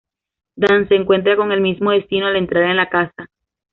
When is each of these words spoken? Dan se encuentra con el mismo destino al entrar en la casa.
Dan 0.55 0.87
se 0.87 0.95
encuentra 0.95 1.35
con 1.35 1.51
el 1.51 1.61
mismo 1.61 1.91
destino 1.91 2.25
al 2.25 2.35
entrar 2.37 2.63
en 2.63 2.77
la 2.77 2.89
casa. 2.89 3.29